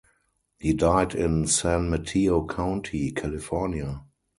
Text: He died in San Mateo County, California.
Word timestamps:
He 0.57 0.73
died 0.73 1.13
in 1.13 1.45
San 1.45 1.87
Mateo 1.91 2.43
County, 2.47 3.11
California. 3.11 4.01